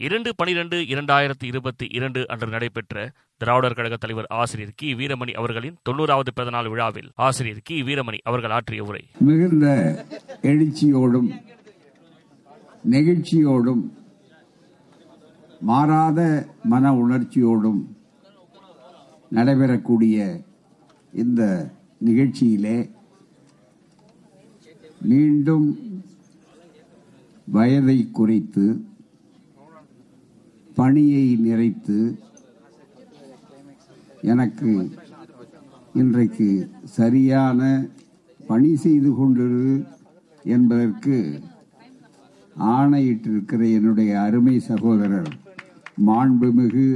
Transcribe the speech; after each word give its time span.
இரண்டு 0.00 0.34
பனிரெண்டு 0.34 0.76
இரண்டாயிரத்தி 0.84 1.44
இருபத்தி 1.44 1.86
இரண்டு 1.90 2.20
அன்று 2.28 2.46
நடைபெற்ற 2.46 2.94
திராவிடர் 3.40 3.74
கழக 3.74 3.96
தலைவர் 3.96 4.26
ஆசிரியர் 4.28 4.72
கி. 4.76 4.94
வீரமணி 4.94 5.32
அவர்களின் 5.32 5.76
தொண்ணூறாவது 5.88 6.30
பிறந்தநாள் 6.34 6.68
விழாவில் 6.68 7.10
ஆசிரியர் 7.18 7.62
கி. 7.62 7.82
வீரமணி 7.82 8.18
அவர்கள் 8.22 8.50
ஆற்றிய 8.50 8.82
உரை. 8.82 9.02
மிகுந்த 9.18 9.66
எழுச்சியோடும் 10.42 11.30
நெகிழ்ச்சியோடும் 12.90 13.84
மாறாத 15.60 16.20
மன 16.64 16.92
உணர்ச்சியோடும் 16.94 17.80
நடைபெறக்கூடிய 19.32 20.16
இந்த 21.12 21.42
நிகழ்ச்சியிலே 22.04 22.76
மீண்டும் 25.02 25.66
வயதை 27.48 28.10
குறைத்து 28.12 28.64
பணியை 30.76 31.26
நிறைத்து 31.42 31.98
எனக்கு 34.24 34.70
இன்றைக்கு 35.94 36.48
சரியான 36.96 37.60
பணி 38.40 38.70
செய்து 38.76 39.10
கொண்டிரு 39.10 39.68
என்பதற்கு 40.44 41.16
ஆணையிட்டிருக்கிற 42.56 43.62
என்னுடைய 43.70 44.12
அருமை 44.20 44.56
சகோதரர் 44.68 45.32
மாண்புமிகு 46.06 46.88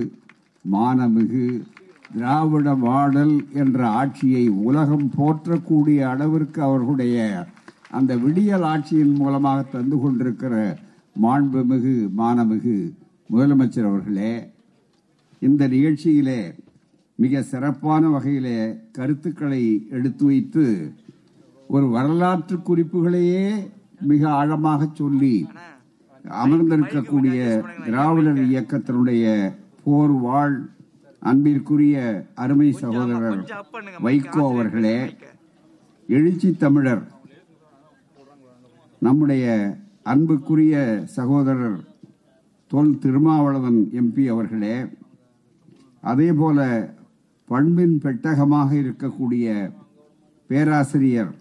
மானமிகு 0.64 1.46
திராவிட 2.12 2.68
மாடல் 2.78 3.34
என்ற 3.54 3.80
ஆட்சியை 3.92 4.44
உலகம் 4.62 5.08
போற்றக்கூடிய 5.16 6.00
அளவிற்கு 6.08 6.60
அவர்களுடைய 6.62 7.18
அந்த 7.90 8.12
விடியல் 8.16 8.66
ஆட்சியின் 8.66 9.14
மூலமாக 9.14 9.60
தந்து 9.70 9.96
கொண்டிருக்கிற 9.98 10.54
மாண்புமிகு 11.16 11.94
மானமிகு 12.16 12.78
முதலமைச்சர் 13.30 13.88
அவர்களே 13.88 14.32
இந்த 15.42 15.62
நிகழ்ச்சியிலே 15.68 16.40
மிக 17.18 17.42
சிறப்பான 17.42 18.02
வகையிலே 18.08 18.58
கருத்துக்களை 18.92 19.62
எடுத்து 19.90 20.24
வைத்து 20.24 20.64
ஒரு 21.70 21.86
வரலாற்று 21.88 22.56
குறிப்புகளையே 22.60 23.44
மிக 24.02 24.22
ஆழமாக 24.30 24.88
சொல்லி 24.92 25.36
அமர்ந்திருக்கக்கூடிய 26.38 27.40
திராவிடர் 27.84 28.40
இயக்கத்தினுடைய 28.46 29.24
போர் 29.84 30.14
வாழ் 30.20 30.56
அன்பிற்குரிய 31.22 31.96
அருமை 32.34 32.70
சகோதரர் 32.80 33.40
வைகோ 34.02 34.42
அவர்களே 34.46 34.98
எழுச்சி 36.08 36.50
தமிழர் 36.56 37.04
நம்முடைய 39.02 39.46
அன்புக்குரிய 40.04 40.76
சகோதரர் 41.12 41.78
தொல் 42.70 42.92
திருமாவளவன் 42.98 43.78
எம்பி 44.00 44.24
அவர்களே 44.28 44.74
அதே 46.02 46.28
போல 46.32 46.58
பண்பின் 47.48 47.96
பெட்டகமாக 47.98 48.70
இருக்கக்கூடிய 48.80 49.46
பேராசிரியர் 50.50 51.32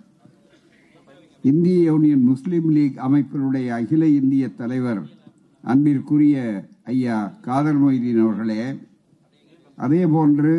இந்திய 1.43 1.77
யூனியன் 1.83 2.23
முஸ்லீம் 2.23 2.69
லீக் 2.69 2.97
அமைப்பினுடைய 2.99 3.67
அகில 3.73 4.03
இந்திய 4.13 4.45
தலைவர் 4.55 5.01
அன்பிற்குரிய 5.63 6.37
ஐயா 6.87 7.17
காதர் 7.41 7.79
மொய்தீன் 7.79 8.21
அவர்களே 8.21 8.63
அதே 9.77 10.01
போன்று 10.05 10.53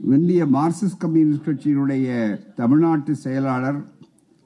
இந்திய 0.00 0.42
மார்க்சிஸ்ட் 0.50 1.02
கம்யூனிஸ்ட் 1.02 1.48
கட்சியினுடைய 1.48 2.08
தமிழ்நாட்டு 2.54 3.14
செயலாளர் 3.16 3.80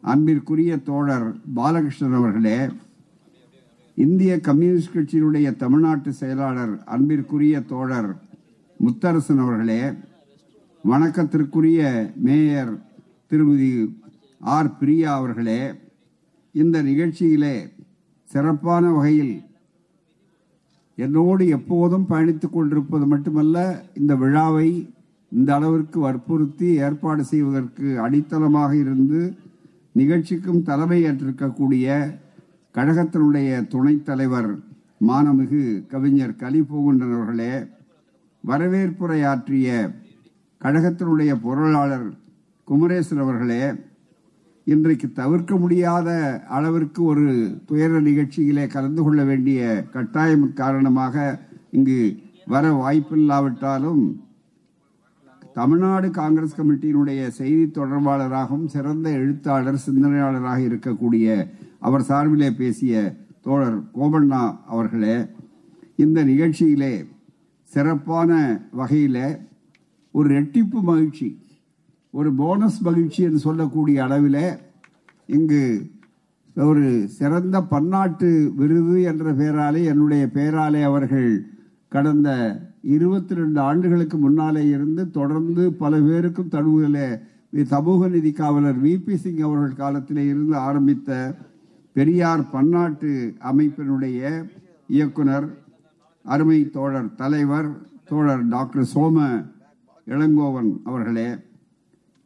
அன்பிற்குரிய 0.03 0.73
தோழர் 0.83 1.29
பாலகிருஷ்ணன் 1.55 2.17
அவர்களே 2.17 2.59
இந்திய 3.97 4.41
கம்யூனிஸ்ட் 4.41 4.95
கட்சியினுடைய 4.95 5.57
தமிழ்நாட்டு 5.57 6.13
செயலாளர் 6.13 6.75
அன்பிற்குரிய 6.87 7.61
தோழர் 7.63 8.11
முத்தரசன் 8.81 9.39
அவர்களே 9.39 9.81
வணக்கத்திற்குரிய 10.85 11.83
மேயர் 12.17 12.73
திருமதி 13.31 13.69
ஆர். 14.41 14.77
பிரியா 14.79 15.11
அவர்களே 15.15 15.61
இந்த 16.55 16.83
நிகழ்ச்சியிலே 16.83 17.55
சிறப்பான 18.29 18.91
வகையில் 18.93 19.35
என்னோடு 20.99 21.45
எப்போதும் 21.49 22.07
பயணித்துக் 22.07 22.53
கொண்டிருப்பது 22.53 23.07
மட்டுமல்ல 23.07 23.57
இந்த 23.95 24.15
விழாவை 24.15 24.69
இந்த 25.33 25.55
அளவிற்கு 25.55 26.01
வற்புறுத்தி 26.01 26.69
ஏற்பாடு 26.79 27.25
செய்வதற்கு 27.25 27.87
அடித்தளமாக 27.99 28.73
இருந்து 28.75 29.21
நிகழ்ச்சிக்கும் 29.95 30.63
தலைமை 30.63 31.01
ஏற்றிருக்கக்கூடிய 31.05 31.87
கழகத்தினுடைய 32.75 33.51
துணைத் 33.69 34.07
தலைவர் 34.07 34.51
மானமிகு 35.07 35.63
கவிஞர் 35.89 36.39
கலிபோகுண்டன் 36.41 37.15
அவர்களே 37.15 37.53
வரவேற்புரையாற்றிய 38.45 39.69
கழகத்தினுடைய 40.61 41.33
பொருளாளர் 41.41 42.09
குமரேசன் 42.69 43.23
அவர்களே 43.23 43.63
இன்றைக்கு 44.67 45.09
தவிர்க்க 45.13 45.55
முடியாத 45.57 46.11
அளவிற்கு 46.49 47.01
ஒரு 47.05 47.25
துயர 47.65 48.01
நிகழ்ச்சியிலே 48.01 48.65
கலந்து 48.67 49.03
கொள்ள 49.03 49.23
வேண்டிய 49.25 49.61
கட்டாயம் 49.93 50.47
காரணமாக 50.55 51.17
இங்கு 51.71 51.99
வர 52.47 52.65
வாய்ப்பில்லாவிட்டாலும் 52.75 54.05
தமிழ்நாடு 55.55 56.09
காங்கிரஸ் 56.11 56.57
கமிட்டியினுடைய 56.57 57.21
செய்தி 57.33 57.65
தொடர்பாளராகவும் 57.71 58.65
சிறந்த 58.67 59.07
எழுத்தாளர் 59.19 59.85
சிந்தனையாளராக 59.85 60.59
இருக்கக்கூடிய 60.63 61.29
அவர் 61.85 62.03
சார்பிலே 62.03 62.51
பேசிய 62.53 62.95
தோழர் 63.41 63.79
கோபண்ணா 63.95 64.43
அவர்களே 64.67 65.17
இந்த 65.97 66.19
நிகழ்ச்சியிலே 66.25 66.93
சிறப்பான 67.71 68.31
வகையில் 68.71 69.25
ஒரு 70.15 70.29
ரெட்டிப்பு 70.35 70.79
மகிழ்ச்சி 70.83 71.29
ஒரு 72.15 72.31
போனஸ் 72.35 72.79
மகிழ்ச்சி 72.83 73.21
என்று 73.23 73.39
சொல்லக்கூடிய 73.39 74.05
அளவில் 74.05 74.45
இங்கு 75.29 75.63
ஒரு 76.57 76.85
சிறந்த 77.09 77.57
பன்னாட்டு 77.65 78.29
விருது 78.57 78.97
என்ற 79.03 79.33
பெயராலே 79.33 79.81
என்னுடைய 79.85 80.25
பெயராலே 80.35 80.83
அவர்கள் 80.83 81.31
கடந்த 81.89 82.29
இருபத்தி 82.89 83.35
ரெண்டு 83.35 83.61
ஆண்டுகளுக்கு 83.61 84.17
முன்னாலே 84.19 84.63
இருந்து 84.69 85.03
தொடர்ந்து 85.11 85.65
பல 85.75 86.01
பேருக்கும் 86.01 86.53
தழுவுகளை 86.53 87.07
சமூக 87.71 88.09
நிதி 88.09 88.33
காவலர் 88.33 88.79
வி. 88.83 88.93
பி. 89.05 89.17
சிங் 89.17 89.43
அவர்கள் 89.43 89.75
காலத்திலே 89.75 90.23
இருந்து 90.27 90.55
ஆரம்பித்த 90.59 91.11
பெரியார் 91.97 92.43
பன்னாட்டு 92.51 93.11
அமைப்பினுடைய 93.43 94.21
இயக்குனர் 94.89 95.49
அருமை 96.25 96.61
தோழர் 96.69 97.11
தலைவர் 97.15 97.69
தோழர் 98.05 98.43
டாக்டர் 98.49 98.89
சோம 98.93 99.19
இளங்கோவன் 100.07 100.71
அவர்களே 100.85 101.29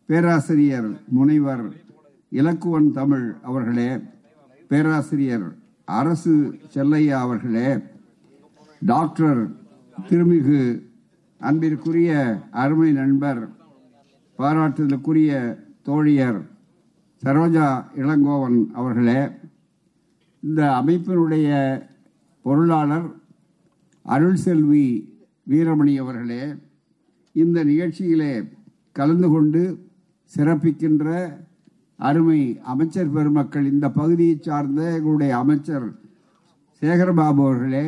பேராசிரியர் 0.08 0.90
முனைவர் 1.08 1.66
இலக்குவன் 2.32 2.88
தமிழ் 2.92 3.26
அவர்களே 3.42 3.90
பேராசிரியர் 4.70 5.46
அரசு 5.88 6.34
செல்லையா 6.74 7.18
அவர்களே 7.20 7.68
டாக்டர் 8.82 9.40
திருமிகு 9.96 10.62
அன்பிற்குரிய 11.40 12.12
அருமை 12.54 12.90
நண்பர் 12.92 13.42
பாராட்டுதலுக்குரிய 14.38 15.32
தோழியர் 15.82 16.40
சரோஜா 17.22 17.68
இளங்கோவன் 17.96 18.58
அவர்களே 18.74 19.20
இந்த 20.42 20.60
அமைப்பினுடைய 20.72 21.48
பொருளாளர் 22.44 23.08
அருள் 24.06 24.38
செல்வி 24.38 24.86
வீரமணி 25.46 25.92
அவர்களே 25.98 26.42
இந்த 27.34 27.58
நிகழ்ச்சியிலே 27.64 28.32
கலந்து 28.96 29.28
கொண்டு 29.28 29.62
சிறப்பிக்கின்ற 30.32 31.06
அருமை 31.98 32.40
அமைச்சர் 32.64 33.12
பெருமக்கள் 33.12 33.66
இந்த 33.66 33.86
பகுதியை 33.90 34.34
சார்ந்த 34.40 34.82
எங்களுடைய 34.96 35.32
அமைச்சர் 35.38 35.86
சேகரபாபு 36.82 37.42
அவர்களே 37.44 37.86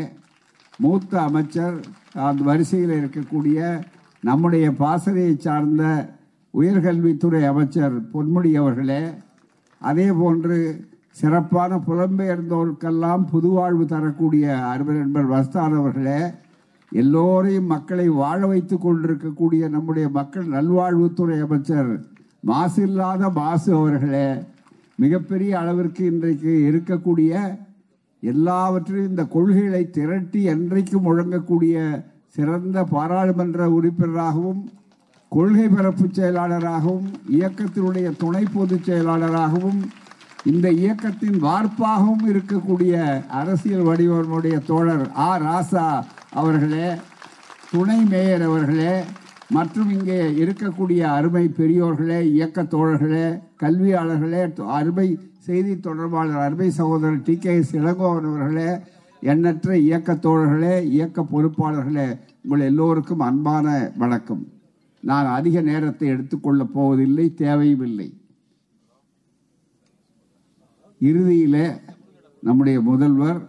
மூத்த 0.78 1.12
அமைச்சர் 1.20 1.76
அந்த 2.22 2.42
வரிசையில் 2.42 2.94
இருக்கக்கூடிய 2.96 3.58
நம்முடைய 4.22 4.66
பாசறையை 4.78 5.34
சார்ந்த 5.38 5.84
உயர்கல்வித்துறை 6.54 7.42
அமைச்சர் 7.44 7.96
பொன்முடி 8.12 8.50
அவர்களே 8.56 9.02
அதே 9.80 10.06
போன்று 10.12 10.58
சிறப்பான 11.20 11.78
புலம்பெயர்ந்தோருக்கெல்லாம் 11.86 13.22
புதுவாழ்வு 13.30 13.84
தரக்கூடிய 13.86 14.44
அருமை 14.68 14.94
நண்பர் 14.94 15.28
வஸ்தான் 15.28 15.74
அவர்களே 15.74 16.20
எல்லோரையும் 16.92 17.68
மக்களை 17.68 18.06
வாழ 18.14 18.40
வைத்துக் 18.46 18.84
கொண்டிருக்கக்கூடிய 18.84 19.62
நம்முடைய 19.68 20.06
மக்கள் 20.10 20.46
நல்வாழ்வுத்துறை 20.48 21.36
அமைச்சர் 21.40 21.92
மாசு 22.42 22.80
இல்லாத 22.82 23.30
மாசு 23.32 23.70
அவர்களே 23.72 24.28
மிகப்பெரிய 24.98 25.52
அளவிற்கு 25.58 26.02
இன்றைக்கு 26.04 26.52
இருக்கக்கூடிய 26.68 27.34
எல்லாவற்றையும் 28.22 29.10
இந்த 29.10 29.22
கொள்கைகளை 29.26 29.82
திரட்டி 29.90 30.40
என்றைக்கும் 30.46 31.06
முழங்கக்கூடிய 31.08 31.76
சிறந்த 32.36 32.78
பாராளுமன்ற 32.90 33.68
உறுப்பினராகவும் 33.70 34.60
கொள்கை 35.32 35.66
பரப்பு 35.68 36.06
செயலாளராகவும் 36.10 37.08
இயக்கத்தினுடைய 37.30 38.08
துணை 38.16 38.44
பொதுச் 38.54 38.86
செயலாளராகவும் 38.86 39.80
இந்த 40.44 40.70
இயக்கத்தின் 40.72 41.38
வார்ப்பாகவும் 41.42 42.24
இருக்கக்கூடிய 42.26 42.94
அரசியல் 43.28 43.82
வடிவனுடைய 43.82 44.58
தோழர் 44.66 45.10
ஆ. 45.16 45.38
ராசா 45.38 45.86
அவர்களே 46.30 46.88
துணை 47.70 48.04
மேயர் 48.04 48.42
அவர்களே 48.42 48.94
மற்றும் 49.48 49.90
இங்கே 49.90 50.22
இருக்கக்கூடிய 50.36 51.00
அருமை 51.08 51.54
பெரியோர்களே 51.58 52.20
இயக்க 52.30 52.62
தோழர்களே 52.62 53.26
கல்வியாளர்களே 53.60 54.42
அருமை 54.70 55.06
செய்தி 55.38 55.80
தொடர்பாளர் 55.80 56.36
அருமை 56.36 56.70
சகோதரர் 56.70 57.22
டி. 57.22 57.38
கே. 57.38 57.56
எஸ் 57.56 57.76
இளங்கோவன் 57.76 58.28
அவர்களே 58.30 58.70
எண்ணற்ற 59.22 59.76
இயக்க 59.78 60.12
தோழர்களே 60.22 60.82
இயக்க 60.88 61.24
பொறுப்பாளர்களே 61.32 62.08
உங்கள் 62.42 62.60
எல்லோருக்கும் 62.60 63.20
அன்பான 63.20 63.66
வணக்கம். 63.96 64.42
நான் 65.02 65.26
அதிக 65.26 65.60
நேரத்தை 65.60 66.08
எடுத்துக்கொள்ளப் 66.10 66.72
போவதில்லை 66.72 67.34
தேவையும் 67.34 67.82
இல்லை. 67.82 68.08
இறுதியில் 71.08 71.62
நம்முடைய 72.42 72.80
முதல்வர் 72.80 73.40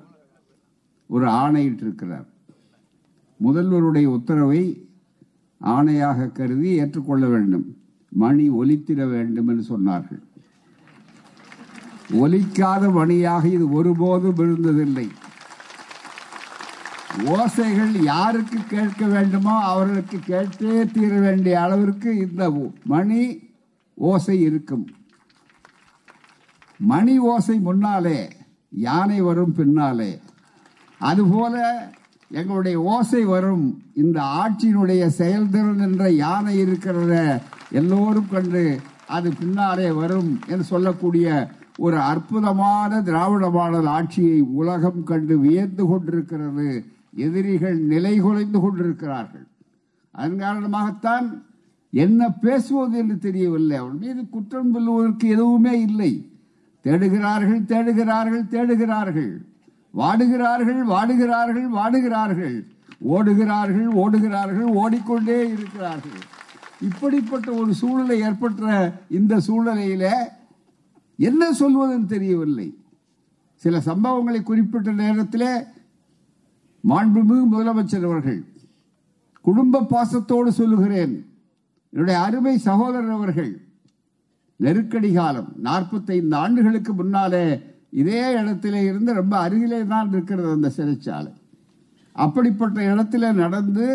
ஒரு 1.08 1.28
ஆணையிட்டிருக்கிறார். 1.28 2.28
முதல்வருடைய 3.44 4.06
உத்தரவை 4.18 4.64
ஆணையாக 5.62 6.32
கருதி 6.32 6.70
ஏற்றுக்கொள்ள 6.82 7.26
வேண்டும். 7.28 7.66
மணி 8.10 8.46
ஒலித்திட 8.50 9.02
வேண்டும் 9.10 9.48
என்று 9.48 9.64
சொன்னார்கள். 9.74 10.22
ஒலிக்காத 12.24 12.84
மணியாக 12.92 13.44
இது 13.48 13.66
ஒருபோதும் 13.72 14.36
விழுந்ததில்லை. 14.36 15.08
ஓசைகள் 17.36 17.94
யாருக்கு 18.04 18.60
கேட்க 18.70 19.06
வேண்டுமோ 19.06 19.56
அவர்களுக்கு 19.72 20.18
கேட்டே 20.28 20.92
தீர 20.92 21.20
வேண்டிய 21.20 21.62
அளவிற்கு 21.62 22.10
இந்த 22.18 22.44
மணி 22.84 23.22
ஓசை 23.94 24.42
இருக்கும். 24.42 24.86
மணி 26.82 27.18
ஓசை 27.18 27.60
முன்னாலே 27.60 28.30
யானை 28.70 29.22
வரும் 29.22 29.54
பின்னாலே. 29.54 30.20
அதுபோல 31.00 31.88
எங்களுடைய 32.30 32.82
ஓசை 32.82 33.24
வரும். 33.24 33.82
இந்த 33.94 34.22
ஆட்சியினுடைய 34.22 35.08
செயல்திறன் 35.08 35.80
என்ற 35.80 36.12
யானை 36.12 36.64
இருக்கிறத 36.64 37.42
எல்லோரும் 37.72 38.30
கண்டு 38.32 38.80
அது 39.08 39.34
பின்னாலே 39.40 39.92
வரும் 39.92 40.40
என்று 40.48 40.64
சொல்லக்கூடிய 40.64 41.50
ஒரு 41.78 42.00
அற்புதமான 42.00 43.02
திராவிட 43.02 43.50
மாடல் 43.50 43.86
ஆட்சியை 43.86 44.42
உலகம் 44.42 45.04
கண்டு 45.04 45.40
வியந்து 45.40 45.86
கொண்டிருக்கிறது. 45.86 46.86
எதிரிகள் 47.16 47.80
நிலை 47.80 48.18
குலைந்து 48.18 48.60
கொண்டிருக்கிறார்கள். 48.60 49.48
அதன் 50.12 50.40
காரணமாகத்தான் 50.40 51.42
என்ன 51.92 52.30
பேசுவது 52.30 52.98
என்று 52.98 53.18
தெரியவில்லை. 53.18 53.78
அவன் 53.78 53.98
மீது 53.98 54.30
குற்றம் 54.30 54.74
சொல்லுவதற்கு 54.74 55.28
எதுவுமே 55.28 55.82
இல்லை. 55.82 56.31
தேடுகிறார்கள் 56.86 57.62
தேடுகிறார்கள் 57.72 58.44
தேடுகிறார்கள். 58.54 59.32
வாடுகிறார்கள் 60.00 60.82
வாடுகிறார்கள் 60.94 61.68
வாடுகிறார்கள். 61.78 62.58
ஓடுகிறார்கள் 63.14 63.90
ஓடுகிறார்கள் 64.02 64.70
ஓடிக்கொண்டே 64.82 65.38
இருக்கிறார்கள். 65.56 66.22
இப்படிப்பட்ட 66.88 67.52
ஒரு 67.52 67.74
சூழ்நிலை 67.74 68.20
ஏற்பட்ட 68.22 68.94
இந்த 69.10 69.34
சூழ்நிலையில 69.48 70.06
என்ன 71.16 71.50
சொல்வதுன்னு 71.60 72.06
தெரியவில்லை. 72.06 72.68
சில 73.56 73.78
சம்பவங்களை 73.86 74.44
குறிப்பிட்ட 74.44 74.92
நேரத்தில் 74.92 75.50
மாண்புமிகு 76.90 77.44
முதலமைச்சர் 77.52 78.08
அவர்கள் 78.10 78.40
குடும்ப 79.42 79.84
பாசத்தோடு 79.84 80.52
சொல்லுகிறேன். 80.52 81.14
என்னுடைய 81.94 82.20
அருமை 82.20 82.58
சகோதரர் 82.58 83.16
அவர்கள் 83.18 83.52
நெருக்கடி 84.64 85.10
காலம். 85.14 85.50
நாற்பத்தைந்து 85.68 86.36
ஆண்டுகளுக்கு 86.44 86.92
முன்னாலே 87.02 87.46
இதே 88.02 88.24
இடத்துல 88.42 88.76
இருந்து 88.90 89.12
ரொம்ப 89.20 89.34
அருகிலே 89.46 89.80
தான் 89.94 90.10
இருக்கிறது 90.14 90.50
அந்த 90.56 90.70
சிறைச்சாலை. 90.78 91.32
அப்படிப்பட்ட 92.16 92.78
இடத்துல 92.94 93.34
நடந்து 93.44 93.88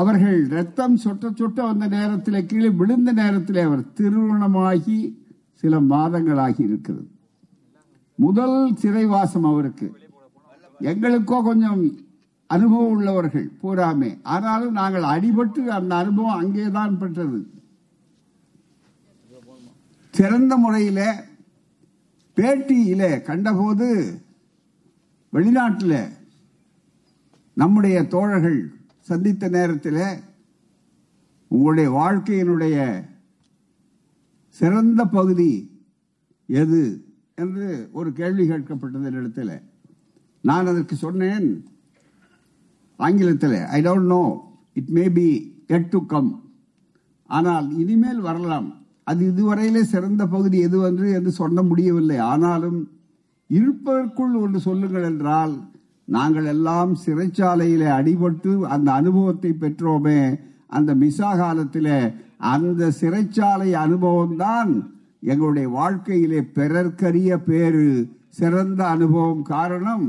அவர்கள் 0.00 0.40
ரத்தம் 0.56 0.96
சொட்ட 1.04 1.30
சொட்ட 1.38 1.58
வந்த 1.68 1.86
நேரத்தில் 1.94 2.46
கீழே 2.50 2.70
விழுந்த 2.80 3.10
நேரத்தில் 3.20 3.60
அவர் 3.66 3.82
திருமணமாகி 3.98 4.98
சில 5.62 5.80
மாதங்களாகி 5.92 6.62
இருக்கிறது. 6.68 7.08
முதல் 8.18 8.58
சிறைவாசம் 8.82 9.48
அவருக்கு. 9.50 9.88
எங்களுக்கோ 10.80 11.38
கொஞ்சம் 11.48 11.80
அனுபவம் 12.50 12.92
உள்ளவர்கள் 12.94 13.48
பூராமே 13.62 14.10
ஆனாலும் 14.34 14.76
நாங்கள் 14.80 15.06
அடிபட்டு 15.14 15.62
அந்த 15.78 15.92
அனுபவம் 16.02 16.38
அங்கே 16.42 16.66
தான் 16.78 16.98
பெற்றது. 17.00 17.40
சிறந்த 20.14 20.56
முறையில் 20.56 21.06
பேட்டியில் 22.36 23.22
கண்டபோது 23.28 23.88
வெளிநாட்டில் 25.32 26.00
நம்முடைய 27.52 27.96
தோழர்கள் 28.06 28.60
சந்தித்த 29.00 29.48
நேரத்தில் 29.48 30.04
உங்களுடைய 31.48 31.90
வாழ்க்கையினுடைய 31.90 32.76
சிறந்த 34.48 35.04
பகுதி 35.04 35.52
எது 36.46 36.80
என்று 37.34 37.66
ஒரு 37.92 38.12
கேள்வி 38.12 38.44
கேட்கப்பட்டது 38.48 39.08
என்னிடத்தில். 39.10 39.54
நான் 40.40 40.66
அதற்கு 40.66 40.96
சொன்னேன். 40.96 41.48
ஆங்கிலத்தில் 42.96 43.58
I 43.76 43.80
don't 43.82 44.10
know 44.16 44.22
it 44.72 44.92
may 44.98 45.08
be 45.08 45.28
yet 45.66 45.88
to 45.88 46.06
come 46.06 46.30
ஆனால் 47.26 47.66
இனிமேல் 47.82 48.20
வரலாம். 48.20 48.68
அது 49.10 49.22
இதுவரையிலே 49.32 49.82
சிறந்த 49.92 50.22
பகுதி 50.34 50.58
எது 50.66 50.78
என்று 50.88 51.06
என்று 51.18 51.32
சொல்ல 51.40 51.58
முடியவில்லை. 51.62 52.18
ஆனாலும் 52.32 52.78
இருப்பதற்குள் 53.50 54.34
ஒன்று 54.42 54.58
சொல்லுங்கள் 54.68 55.06
என்றால் 55.10 55.54
நாங்கள் 56.08 56.46
எல்லாம் 56.52 56.92
சிறைச்சாலையிலே 57.04 57.88
அடிபட்டு 57.98 58.52
அந்த 58.74 58.88
அனுபவத்தை 58.92 59.50
பெற்றோமே 59.60 60.20
அந்த 60.76 60.90
மிசா 61.02 61.30
காலத்தில் 61.40 61.94
அந்த 62.52 62.90
சிறைச்சாலை 63.00 63.70
அனுபவம் 63.84 64.36
தான் 64.36 64.72
எங்களுடைய 65.32 65.68
வாழ்க்கையிலே 65.78 66.40
பிறர்க்கரிய 66.56 67.30
பேரு 67.48 67.86
சிறந்த 68.38 68.80
அனுபவம் 68.94 69.42
காரணம். 69.54 70.06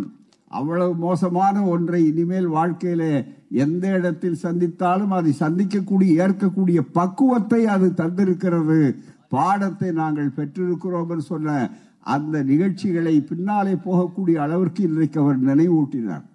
அவ்வளவு 0.51 0.94
மோசமான 1.06 1.56
ஒன்றை 1.74 2.01
இனிமேல் 2.09 2.50
வாழ்க்கையிலே 2.57 3.13
எந்த 3.51 3.86
இடத்தில் 3.98 4.42
சந்தித்தாலும் 4.44 5.13
அதை 5.18 5.31
சந்திக்கக்கூடிய 5.39 6.12
ஏற்கக்கூடிய 6.24 6.80
பக்குவத்தை 6.92 7.65
அது 7.65 7.88
தந்திருக்கிறது. 7.95 8.95
பாடத்தை 9.27 9.92
நாங்கள் 9.92 10.36
பெற்றிருக்கிறோம் 10.36 11.09
என்று 11.09 11.21
சொன்ன 11.21 11.69
அந்த 12.00 12.44
நிகழ்ச்சிகளை 12.44 13.21
பின்னாலே 13.21 13.74
போகக்கூடிய 13.74 14.36
அளவிற்கு 14.36 14.83
இன்றைக்கு 14.83 15.19
அவர் 15.21 15.39
நினைவூட்டினார். 15.44 16.25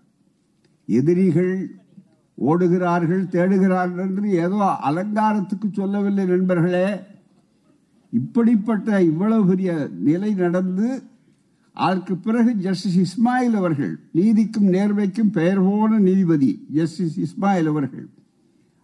எதிரிகள் 0.86 1.52
ஓடுகிறார்கள் 2.38 3.24
தேடுகிறார்கள் 3.28 4.06
என்று 4.08 4.30
ஏதோ 4.30 4.64
அலங்காரத்துக்கு 4.88 5.68
சொல்லவில்லை 5.72 6.24
நண்பர்களே. 6.24 6.88
இப்படிப்பட்ட 8.12 9.02
இவ்வளவு 9.02 9.46
பெரிய 9.46 9.88
நிலை 10.08 10.34
நடந்து 10.34 11.02
அதற்கு 11.76 12.14
பிறகு 12.16 12.50
ஜஸ்டிஸ் 12.56 12.98
இஸ்மாயில் 13.04 13.56
அவர்கள் 13.56 13.94
நீதிக்கும் 14.12 14.68
நேர்மைக்கும் 14.72 15.32
பெயர் 15.32 15.60
போன 15.60 15.98
நீதிபதி 15.98 16.50
ஜஸ்டிஸ் 16.72 17.16
இஸ்மாயில் 17.20 17.68
அவர்கள். 17.72 18.06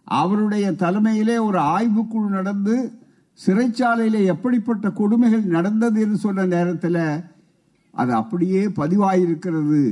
அவருடைய 0.03 0.71
தலைமையிலே 0.71 1.37
ஒரு 1.43 1.59
ஆய்வுக்குழு 1.59 2.29
நடந்து 2.29 2.75
சிறைச்சாலையில 3.45 4.25
எப்படிப்பட்ட 4.25 4.91
கொடுமைகள் 4.91 5.45
நடந்தது 5.57 6.01
என்று 6.01 6.17
சொன்ன 6.17 6.45
நேரத்தில் 6.45 7.03
அது 7.91 8.13
அப்படியே 8.13 8.61
பதிவாயிருக்கிறது. 8.65 9.83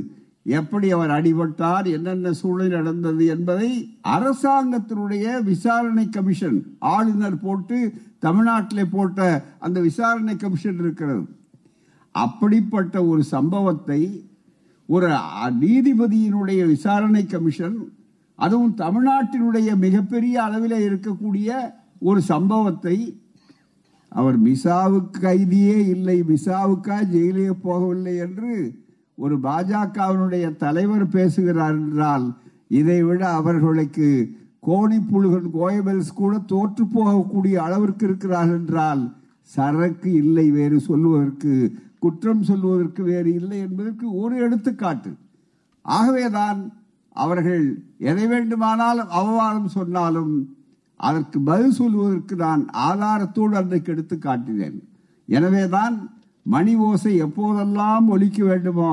எப்படி 0.58 0.90
அவர் 0.90 1.10
அடிபட்டார் 1.10 1.86
என்னென்ன 1.92 2.32
சூழ்நிலை 2.32 2.76
நடந்தது 2.76 3.26
என்பதை 3.26 3.70
அரசாங்கத்தினுடைய 4.16 5.42
விசாரணை 5.42 6.08
கமிஷன் 6.08 6.58
ஆளுநர் 6.78 7.38
போட்டு 7.40 7.78
தமிழ்நாட்டிலே 8.22 8.84
போட்ட 8.90 9.44
அந்த 9.58 9.80
விசாரணை 9.80 10.36
கமிஷன் 10.36 10.78
இருக்கிறது. 10.78 11.22
அப்படிப்பட்ட 12.14 13.04
ஒரு 13.04 13.22
சம்பவத்தை 13.22 14.00
ஒரு 14.88 15.08
நீதிபதியினுடைய 15.60 16.66
விசாரணை 16.66 17.26
கமிஷன் 17.26 17.76
அதுவும் 18.38 18.74
தமிழ்நாட்டினுடைய 18.74 19.76
மிகப்பெரிய 19.76 20.42
அளவில் 20.42 20.76
இருக்கக்கூடிய 20.80 21.50
ஒரு 22.00 22.20
சம்பவத்தை 22.22 22.96
அவர் 24.08 24.38
மிசாவுக்கு 24.38 25.20
கைதியே 25.20 25.76
இல்லை 25.86 26.22
மிசாவுக்கா 26.22 26.96
ஜெயிலே 27.02 27.50
போகவில்லை 27.64 28.14
என்று 28.16 28.54
ஒரு 29.14 29.40
பாஜகவினுடைய 29.40 30.56
தலைவர் 30.56 31.06
பேசுகிறார் 31.08 31.74
என்றால் 31.74 32.26
இதை 32.66 33.02
விட 33.02 33.22
அவர்களுக்கு 33.28 34.08
கோணி 34.66 34.98
கோயபெல்ஸ் 35.52 36.12
கூட 36.14 36.38
தோற்று 36.38 36.84
போகக்கூடிய 36.94 37.54
அளவிற்கு 37.54 38.04
இருக்கிறார்கள் 38.04 38.58
என்றால் 38.58 39.02
சரக்கு 39.50 40.12
இல்லை 40.12 40.50
வேறு 40.50 40.80
சொல்வதற்கு 40.80 41.54
குற்றம் 42.02 42.46
சொல்வதற்கு 42.50 43.02
வேறு 43.10 43.30
இல்லை 43.38 43.58
என்பதற்கு 43.66 44.06
ஒரு 44.22 44.34
எடுத்துக்காட்டு. 44.44 45.10
ஆகவேதான் 45.84 46.60
அவர்கள் 47.16 47.64
எதை 48.10 48.24
வேண்டுமானாலும் 48.26 49.10
அவமானம் 49.18 49.74
சொன்னாலும் 49.76 50.34
அதற்கு 51.00 51.38
பதில் 51.48 51.76
சொல்வதற்கு 51.80 52.34
நான் 52.44 52.62
ஆதாரத்தோடு 52.88 53.54
அன்றைக்கு 53.60 53.92
எடுத்து 53.94 54.16
காட்டினேன். 54.16 54.78
எனவேதான் 55.28 55.96
மணி 56.54 56.72
ஓசை 56.86 57.12
எப்போதெல்லாம் 57.22 58.06
ஒலிக்க 58.14 58.38
வேண்டுமோ 58.44 58.92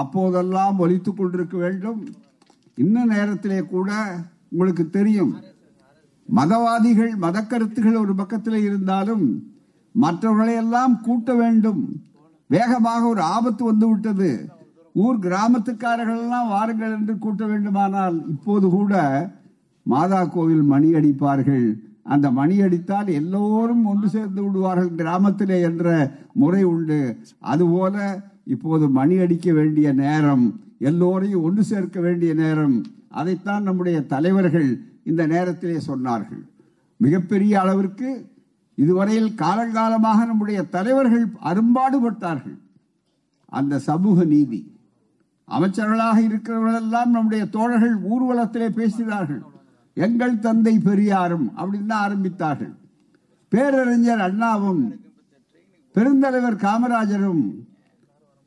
அப்போதெல்லாம் 0.00 0.76
ஒலித்துக் 0.78 1.18
கொண்டிருக்க 1.18 1.56
வேண்டும். 1.64 2.00
இன்ன 2.84 3.04
நேரத்திலே 3.12 3.60
கூட 3.74 3.90
உங்களுக்கு 4.50 4.84
தெரியும். 4.98 5.32
மதவாதிகள் 6.28 7.12
மத 7.24 7.38
கருத்துகள் 7.42 8.02
ஒரு 8.02 8.14
பக்கத்தில் 8.14 8.58
இருந்தாலும் 8.68 9.24
மற்றவர்களையெல்லாம் 9.94 10.94
கூட்ட 11.06 11.34
வேண்டும். 11.42 11.82
வேகமாக 12.50 13.02
ஒரு 13.06 13.22
ஆபத்து 13.36 13.64
வந்து 13.64 13.86
விட்டது 13.88 14.30
ஊர் 14.92 15.18
கிராமத்துக்காரர்கள் 15.18 16.22
எல்லாம் 16.22 16.48
வாருங்கள் 16.48 16.94
என்று 16.98 17.14
கூட்ட 17.18 17.46
வேண்டுமானால் 17.46 18.16
இப்போது 18.28 18.66
கூட 18.68 18.94
மாதா 19.82 20.24
கோவில் 20.24 20.62
மணி 20.62 20.88
அடிப்பார்கள். 20.92 21.66
அந்த 22.02 22.26
மணி 22.30 22.56
அடித்தால் 22.60 23.08
எல்லோரும் 23.20 23.84
ஒன்று 23.84 24.08
சேர்ந்து 24.08 24.40
விடுவார்கள். 24.42 24.90
கிராமத்திலே 24.94 25.60
என்ற 25.60 25.86
முறை 26.32 26.62
உண்டு. 26.64 27.00
அதுபோல 27.52 27.96
இப்போது 28.44 28.84
மணி 28.88 29.16
அடிக்க 29.18 29.52
வேண்டிய 29.52 29.92
நேரம் 29.92 30.60
எல்லோரையும் 30.78 31.42
ஒன்று 31.42 31.62
சேர்க்க 31.64 32.00
வேண்டிய 32.00 32.34
நேரம். 32.34 32.76
அதைத்தான் 33.08 33.62
நம்முடைய 33.62 33.98
தலைவர்கள் 34.14 34.68
இந்த 35.04 35.22
நேரத்திலே 35.26 35.78
சொன்னார்கள். 35.86 36.42
மிகப்பெரிய 36.96 37.60
அளவிற்கு 37.60 38.10
இதுவரையில் 38.78 39.30
காலங்காலமாக 39.36 40.18
நம்முடைய 40.26 40.62
தலைவர்கள் 40.62 41.26
அரும்பாடுபட்டார்கள். 41.44 42.58
அந்த 43.48 43.78
சமூக 43.78 44.24
நீதி. 44.24 44.60
அமைச்சர்களாக 45.48 46.18
இருக்கிறவர்களெல்லாம் 46.20 47.14
நம்முடைய 47.16 47.46
தோழர்கள் 47.46 47.96
ஊர்வலத்திலே 48.12 48.68
பேசினார்கள். 48.80 49.42
எங்கள் 49.94 50.38
தந்தை 50.38 50.78
பெரியாரும் 50.78 51.46
அப்படின்னு 51.56 51.86
தான் 51.86 52.04
ஆரம்பித்தார்கள். 52.06 52.74
பேரறிஞர் 53.48 54.20
அண்ணாவும் 54.20 54.82
பெருந்தலைவர் 55.94 56.62
காமராஜரும் 56.64 57.44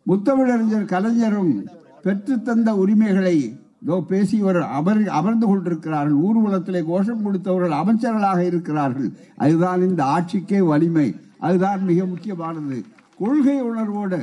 முத்தமிழறிஞர் 0.10 0.92
கலைஞரும் 0.94 1.54
பெற்றுத்தந்த 2.04 2.70
உரிமைகளை 2.70 3.38
இதோ 3.82 3.96
பேசியவர் 4.12 4.60
அமர் 4.78 5.02
அமர்ந்து 5.20 5.46
கொண்டிருக்கிறார்கள். 5.48 6.18
ஊர்வலத்திலே 6.26 6.82
கோஷம் 6.90 7.24
கொடுத்தவர்கள் 7.26 7.80
அமைச்சர்களாக 7.82 8.40
இருக்கிறார்கள். 8.50 9.10
அதுதான் 9.44 9.82
இந்த 9.88 10.02
ஆட்சிக்கே 10.16 10.60
வலிமை. 10.72 11.08
அதுதான் 11.48 11.82
மிக 11.90 12.06
முக்கியமானது. 12.06 12.78
கொள்கை 13.22 13.58
உணர்வோடு 13.70 14.22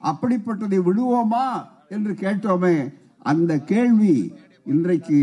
அப்படிப்பட்டதை 0.00 0.78
விடுவோமா 0.88 1.46
என்று 1.94 2.12
கேட்டோமே 2.22 2.76
அந்த 3.30 3.52
கேள்வி 3.72 4.14
இன்றைக்கு 4.72 5.20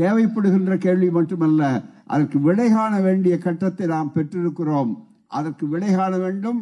தேவைப்படுகின்ற 0.00 0.74
கேள்வி 0.86 1.08
மட்டுமல்ல 1.10 1.62
அதற்கு 2.06 2.38
விடை 2.40 2.68
காண 2.70 2.92
வேண்டிய 3.00 3.34
கட்டத்தை 3.38 3.86
நாம் 3.86 4.12
பெற்றிருக்கிறோம். 4.14 4.92
அதற்கு 5.38 5.64
விடை 5.68 5.90
காண 5.94 6.12
வேண்டும். 6.24 6.60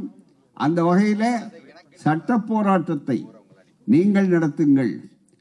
அந்த 0.56 0.80
வகையில் 0.88 1.46
சட்ட 2.04 2.38
போராட்டத்தை 2.50 3.18
நீங்கள் 3.84 4.28
நடத்துங்கள். 4.34 4.92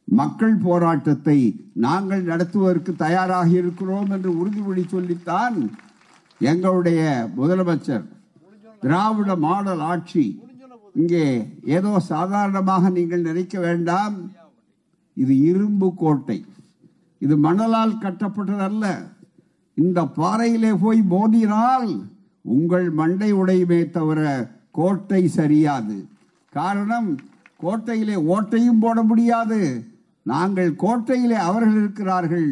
மக்கள் 0.10 0.56
போராட்டத்தை 0.56 1.38
நாங்கள் 1.74 2.22
நடத்துவதற்கு 2.22 2.96
தயாராக 2.96 3.50
இருக்கிறோம் 3.50 4.10
என்று 4.10 4.32
உறுதிமொழி 4.40 4.88
சொல்லித்தான் 4.88 5.72
எங்களுடைய 6.40 7.30
முதலமைச்சர். 7.38 8.06
திராவிட 8.80 9.36
மாடல் 9.36 9.80
ஆட்சி 9.80 10.42
இங்கே 10.94 11.48
ஏதோ 11.66 12.00
சாதாரணமாக 12.00 12.90
நீங்கள் 12.90 13.22
நினைக்க 13.22 13.60
வேண்டாம். 13.60 14.32
இது 15.14 15.40
இரும்பு 15.40 15.94
கோட்டை. 15.96 16.46
இது 17.20 17.38
மணலால் 17.38 18.02
கட்டப்பட்டதல்ல. 18.02 18.86
இந்த 19.74 20.06
பாறையிலே 20.06 20.72
போய் 20.74 21.02
மோதினால் 21.10 21.90
உங்கள் 22.42 22.90
மண்டை 22.90 23.34
உடையுமே 23.34 23.90
தவிர 23.90 24.50
கோட்டை 24.72 25.28
சரியாது. 25.28 26.06
காரணம் 26.50 27.20
கோட்டையிலே 27.58 28.16
ஓட்டையும் 28.16 28.80
போட 28.80 29.02
முடியாது. 29.04 29.88
நாங்கள் 30.24 30.76
கோட்டையிலே 30.76 31.36
அவர்கள் 31.36 31.78
இருக்கிறார்கள். 31.82 32.50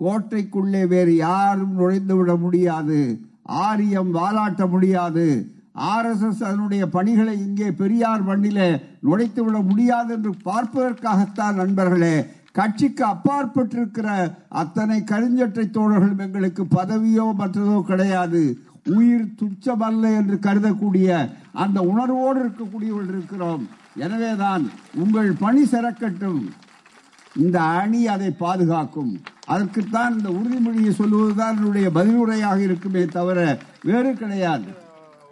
கோட்டைக்குள்ளே 0.00 0.86
வேறு 0.86 1.16
யாரும் 1.16 1.74
நுழைந்து 1.74 2.16
விட 2.16 2.36
முடியாது. 2.36 3.20
ஆரியம் 3.42 4.14
வாலாட்ட 4.14 4.68
முடியாது. 4.68 5.26
ஆர்எஸ்எஸ் 5.74 6.42
அதனுடைய 6.48 6.88
பணிகளை 6.88 7.34
இங்கே 7.46 7.72
பெரியார் 7.72 8.22
மண்ணிலே 8.22 8.68
நுழைத்து 9.02 9.40
விட 9.44 9.58
முடியாது 9.58 10.12
என்று 10.14 10.32
பார்ப்பதற்காகத்தான் 10.44 11.54
நண்பர்களே. 11.54 12.26
கட்சிக்கு 12.52 13.04
அப்பாற்பட்டிருக்கிற 13.04 14.36
அத்தனை 14.48 15.02
கருஞ்சட்டை 15.10 15.64
தோழர்களும் 15.76 16.24
எங்களுக்கு 16.26 16.64
பதவியோ 16.64 17.26
மற்றதோ 17.38 17.82
கிடையாது. 17.82 18.42
உயிர் 18.86 19.34
துச்சமல்ல 19.40 20.16
என்று 20.16 20.36
கருதக்கூடிய 20.46 21.30
அந்த 21.52 21.80
உணர்வோடு 21.82 22.40
இருக்கக்கூடியவர்கள் 22.44 23.16
இருக்கிறோம். 23.16 23.68
எனவேதான் 23.96 24.70
உங்கள் 24.94 25.32
பணி 25.32 25.62
சிறக்கட்டும். 25.62 26.42
இந்த 27.34 27.60
அணி 27.60 28.06
அதை 28.06 28.30
பாதுகாக்கும். 28.30 29.20
அதற்குத்தான் 29.46 30.16
இந்த 30.16 30.28
உறுதிமொழியை 30.28 30.90
சொல்லுவதுதான் 30.90 31.56
என்னுடைய 31.56 31.90
பதிலுரையாக 31.94 32.58
இருக்குமே 32.58 33.04
தவிர 33.04 33.58
வேறு 33.82 34.14
கிடையாது. 34.14 34.64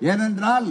ஏனென்றால் 0.00 0.67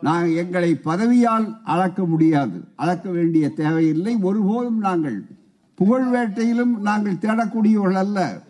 நான் 0.00 0.26
எங்களை 0.28 0.80
பதவியால் 0.84 1.60
அளக்க 1.64 2.04
முடியாது. 2.04 2.64
அளக்க 2.76 3.10
வேண்டிய 3.10 3.50
தேவையில்லை. 3.50 4.16
ஒருபோதும் 4.22 4.78
நாங்கள் 4.78 5.26
புகழ் 5.74 6.14
வேட்டையிலும் 6.14 6.76
நாங்கள் 6.78 7.14
தேடக்கூடியவர்கள் 7.14 8.02
அல்ல. 8.04 8.46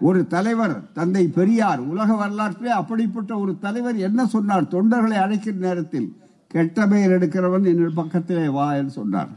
ஒரு 0.00 0.26
தலைவர் 0.26 0.92
தந்தை 0.92 1.26
பெரியார் 1.26 1.80
உலக 1.80 2.14
வரலாற்றிலே 2.14 2.70
அப்படிப்பட்ட 2.70 3.38
ஒரு 3.38 3.58
தலைவர் 3.58 3.96
என்ன 3.96 4.26
சொன்னார்? 4.26 4.62
தொண்டர்களை 4.62 5.14
அழைக்கிற 5.14 5.56
நேரத்தில் 5.56 6.16
கெட்ட 6.48 6.86
பெயர் 6.86 7.18
எடுக்கிறவன் 7.18 7.64
என் 7.64 7.94
பக்கத்திலே 7.94 8.48
வா 8.48 8.74
என்று 8.74 8.90
சொன்னார். 8.90 9.28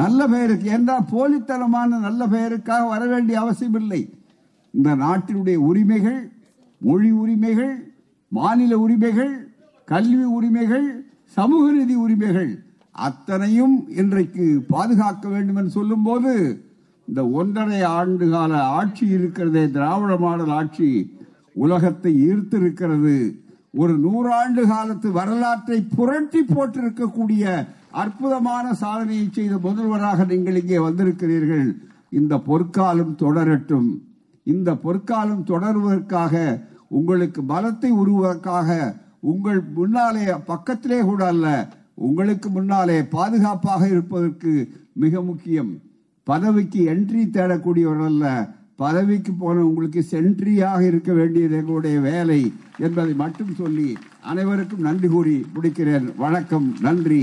நல்ல 0.00 0.20
பெயருக்கு 0.26 0.68
என்றால் 0.76 1.08
போலித்தனமான 1.12 1.98
நல்ல 2.06 2.22
பெயருக்காக 2.26 2.84
வர 2.88 3.02
வேண்டிய 3.12 3.36
அவசியம் 3.40 3.78
இல்லை. 3.80 4.02
இந்த 4.74 4.90
நாட்டினுடைய 5.02 5.58
உரிமைகள் 5.70 6.20
மொழி 6.80 7.10
உரிமைகள் 7.22 7.74
மாநில 8.32 8.78
உரிமைகள் 8.84 9.34
கல்வி 9.88 10.26
உரிமைகள் 10.38 10.86
சமூக 11.36 11.64
நீதி 11.72 11.94
உரிமைகள் 12.04 12.50
அத்தனையும் 13.06 13.76
இன்றைக்கு 14.00 14.44
பாதுகாக்க 14.68 15.24
வேண்டும் 15.28 15.58
என்று 15.60 15.72
சொல்லும் 15.78 16.02
போது 16.02 16.32
இந்த 17.08 17.22
ஒன்றரை 17.40 17.80
ஆண்டு 17.98 18.26
கால 18.30 18.52
ஆட்சி 18.78 19.04
இருக்கிறதே 19.16 19.64
திராவிட 19.70 20.12
மாடல் 20.16 20.52
ஆட்சி 20.58 20.88
உலகத்தை 21.64 22.12
ஈர்த்திருக்கிறது. 22.28 23.16
ஒரு 23.82 23.94
நூறாண்டு 24.04 24.62
காலத்து 24.72 25.08
வரலாற்றை 25.12 25.78
புரட்டி 25.96 26.40
போட்டிருக்கக்கூடிய 26.54 27.44
அற்புதமான 28.02 28.66
சாதனையை 28.82 29.26
செய்த 29.36 29.54
முதல்வராக 29.66 30.24
நீங்கள் 30.32 30.58
இங்கே 30.60 30.78
வந்திருக்கிறீர்கள். 30.86 31.66
இந்த 32.18 32.34
பொற்காலம் 32.48 33.14
தொடரட்டும். 33.22 33.88
இந்த 34.52 34.70
பொற்காலம் 34.84 35.44
தொடர்வதற்காக 35.50 36.34
உங்களுக்கு 36.98 37.40
பலத்தை 37.52 37.90
உருவதற்காக 38.02 38.70
உங்கள் 39.32 39.60
முன்னாலே 39.78 40.26
பக்கத்திலே 40.50 40.98
கூட 41.10 41.22
அல்ல 41.32 41.46
உங்களுக்கு 42.08 42.48
முன்னாலே 42.56 42.98
பாதுகாப்பாக 43.16 43.82
இருப்பதற்கு 43.94 44.52
மிக 45.02 45.22
முக்கியம். 45.30 45.72
பதவிக்கு 46.26 46.80
என்ட்ரி 46.94 47.22
தேடக்கூடியவர்கள் 47.36 48.10
அல்ல 48.12 48.26
பதவிக்கு 48.82 49.32
போன 49.40 49.56
உங்களுக்கு 49.70 50.00
சென்ட்ரியாக 50.12 50.80
இருக்க 50.90 51.10
வேண்டியது 51.12 51.54
எங்களுடைய 51.60 51.96
வேலை 52.10 52.40
என்பதை 52.86 53.12
மட்டும் 53.22 53.52
சொல்லி 53.60 53.88
அனைவருக்கும் 54.30 54.86
நன்றி 54.88 55.08
கூறி 55.08 55.34
முடிக்கிறேன். 55.54 56.06
வணக்கம் 56.24 56.68
நன்றி. 56.86 57.22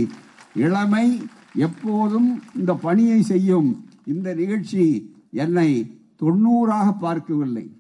இளமை 0.56 1.22
எப்போதும் 1.56 2.42
இந்த 2.56 2.74
பணியை 2.74 3.22
செய்யும் 3.22 3.86
இந்த 4.06 4.34
நிகழ்ச்சி 4.34 5.14
என்னை 5.32 6.00
தொண்ணூறாக 6.24 7.00
பார்க்கவில்லை. 7.00 7.72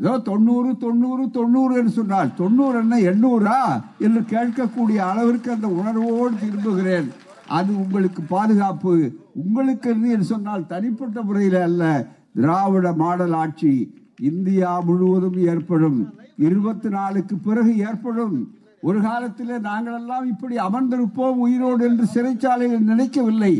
ஏதோ 0.00 0.18
தொண்ணூறு 0.18 0.76
தொண்ணூறு 0.76 1.30
தொண்ணூறு 1.30 1.76
என்று 1.76 1.90
சொன்னால் 1.90 2.34
தொண்ணூறு 2.34 2.78
என்ன 2.78 2.96
எண்ணூறா 2.96 3.82
என்று 3.98 4.20
கேட்கக்கூடிய 4.20 4.96
அளவிற்கு 4.96 5.50
அந்த 5.52 5.68
உணர்வோடு 5.68 6.34
திரும்புகிறேன். 6.44 7.08
அது 7.46 7.78
உங்களுக்கு 7.78 8.22
பாதுகாப்பு. 8.22 9.12
உங்களுக்கு 9.32 9.88
என்று 9.90 10.24
சொன்னால் 10.24 10.66
தனிப்பட்ட 10.66 11.22
முறையில் 11.22 11.60
அல்ல 11.60 12.12
திராவிட 12.32 12.92
மாடல் 12.92 13.32
ஆட்சி 13.32 13.94
இந்தியா 14.18 14.80
முழுவதும் 14.80 15.38
ஏற்படும். 15.46 16.12
இருபத்தி 16.36 16.88
நாலுக்கு 16.88 17.36
பிறகு 17.36 17.76
ஏற்படும். 17.76 18.57
ஒரு 18.86 18.98
காலத்திலே 19.06 19.56
நாங்களெல்லாம் 19.68 20.26
இப்படி 20.32 20.56
அமர்ந்திருப்போம் 20.66 21.38
உயிரோடு 21.46 21.82
என்று 21.88 22.04
சிறைச்சாலையில் 22.14 22.88
நினைக்கவில்லை. 22.90 23.54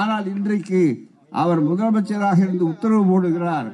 ஆனால் 0.00 0.26
இன்றைக்கு 0.34 0.82
அவர் 1.42 1.60
முதலமைச்சராக 1.68 2.38
இருந்து 2.46 2.64
உத்தரவு 2.72 3.04
போடுகிறார். 3.10 3.68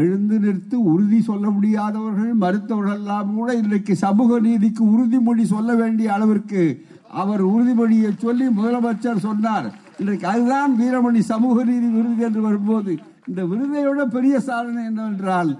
எழுந்து 0.00 0.36
நிறுத்து 0.44 0.76
உறுதி 0.92 1.18
சொல்ல 1.28 1.46
முடியாதவர்கள் 1.54 2.34
மறுத்தவர்கள் 2.42 3.00
எல்லாம் 3.00 3.32
கூட 3.38 3.48
இன்றைக்கு 3.62 3.94
சமூக 4.04 4.38
நீதிக்கு 4.46 4.82
உறுதிமொழி 4.94 5.44
சொல்ல 5.54 5.70
வேண்டிய 5.80 6.12
அளவிற்கு 6.16 6.62
அவர் 7.22 7.42
உறுதிமொழியை 7.50 8.10
சொல்லி 8.24 8.46
முதலமைச்சர் 8.58 9.26
சொன்னார். 9.26 9.66
இன்றைக்கு 10.00 10.26
அதுதான் 10.32 10.72
வீரமணி 10.80 11.20
சமூக 11.32 11.56
நீதி 11.70 11.88
விருது 11.96 12.24
என்று 12.28 12.40
வரும்போது. 12.48 12.92
இந்த 13.28 13.42
விருதையோட 13.50 14.02
பெரிய 14.16 14.34
சாதனை 14.48 14.82
என்னவென்றால் 14.90 15.52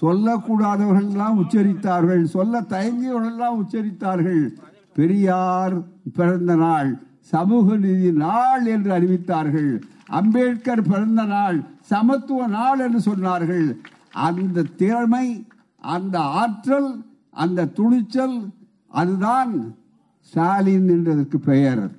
சொல்லக்கூடாதவர்கள் 0.00 1.10
எல்லாம் 1.10 1.40
உச்சரித்தார்கள். 1.40 2.24
சொல்ல 2.24 2.60
தயங்கியவர்கள்லாம் 2.60 3.64
உச்சரித்தார்கள். 3.64 4.48
பெரியார் 4.94 5.82
பிறந்த 6.14 6.56
நாள் 6.56 7.02
சமூக 7.20 7.76
நீதி 7.76 8.12
நாள் 8.12 8.66
என்று 8.66 8.92
அறிவித்தார்கள். 8.92 9.82
அம்பேத்கர் 10.06 10.82
பிறந்த 10.82 11.24
நாள் 11.24 11.62
சமத்துவ 11.80 12.46
நாள் 12.46 12.78
என்று 12.78 12.98
சொன்னார்கள். 12.98 13.76
அந்த 14.12 14.62
திறமை 14.62 15.46
அந்த 15.80 16.20
ஆற்றல் 16.20 17.04
அந்த 17.30 17.64
துணிச்சல் 17.64 18.48
அதுதான் 18.88 19.74
ஸ்டாலின் 20.20 20.88
என்றதற்கு 20.88 21.36
பெயர். 21.36 21.90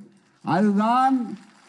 அதுதான் 0.43 1.27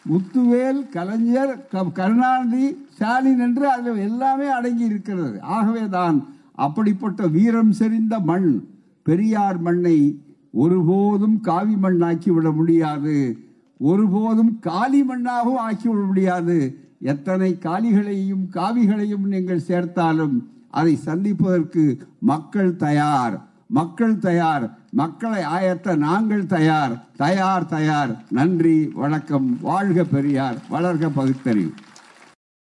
முத்துவேல் 0.09 0.89
கலைஞர் 0.89 1.67
க- 1.67 1.83
கருணாநிதி 1.83 2.86
ஸ்டாலின் 2.97 3.39
என்று 3.39 3.69
அதில் 3.69 3.97
எல்லாமே 3.97 4.47
அடங்கி 4.47 4.85
இருக்கிறது. 4.85 5.41
ஆகவே 5.41 5.87
தான் 5.87 6.25
அப்படிப்பட்ட 6.55 7.27
வீரம் 7.27 7.71
செறிந்த 7.71 8.19
மண் 8.23 8.63
பெரியார் 9.03 9.59
மண்ணை 9.61 9.97
ஒருபோதும் 10.51 11.39
காவி 11.39 11.75
மண்ணாக்கி 11.75 12.29
விட 12.29 12.51
முடியாது. 12.51 13.37
ஒருபோதும் 13.77 14.59
காலி 14.59 15.03
மண்ணாகவும் 15.03 15.59
ஆக்கிவிட 15.69 16.05
முடியாது. 16.05 16.57
எத்தனை 17.01 17.57
காலிகளையும் 17.59 18.45
காவிகளையும் 18.53 19.25
நீங்கள் 19.25 19.67
சேர்த்தாலும் 19.67 20.37
அதை 20.69 20.95
சந்திப்பதற்கு 20.95 21.83
மக்கள் 22.19 22.75
தயார். 22.75 23.35
மக்கள் 23.67 24.17
தயார். 24.17 24.65
மக்களை 24.91 25.43
ஆயத்த 25.43 25.95
நாங்கள் 25.97 26.45
தயார். 26.45 27.03
தயார் 27.17 27.65
தயார். 27.65 28.23
நன்றி 28.29 28.91
வணக்கம். 28.93 29.57
வாழ்க 29.61 30.03
பெரியார். 30.03 30.57
வளர்க 30.71 31.09
பகுத்தறிவு. 31.15 31.71